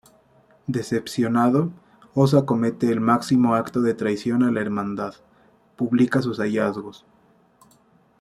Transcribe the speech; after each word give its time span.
Decepcionado, 0.65 1.69
Osa 2.15 2.43
comete 2.43 2.89
el 2.91 2.99
máximo 3.01 3.53
acto 3.53 3.83
de 3.83 3.93
traición 3.93 4.41
a 4.41 4.49
la 4.49 4.59
Hermandad: 4.59 5.13
publica 5.77 6.23
sus 6.23 6.39
hallazgos. 6.39 7.05